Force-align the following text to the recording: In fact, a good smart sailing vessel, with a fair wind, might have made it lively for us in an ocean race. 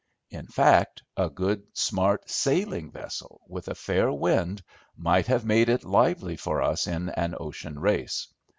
In 0.31 0.47
fact, 0.47 1.03
a 1.15 1.29
good 1.29 1.61
smart 1.77 2.27
sailing 2.27 2.89
vessel, 2.89 3.39
with 3.47 3.67
a 3.67 3.75
fair 3.75 4.11
wind, 4.11 4.63
might 4.97 5.27
have 5.27 5.45
made 5.45 5.69
it 5.69 5.83
lively 5.83 6.35
for 6.37 6.59
us 6.63 6.87
in 6.87 7.09
an 7.09 7.35
ocean 7.39 7.77
race. 7.77 8.27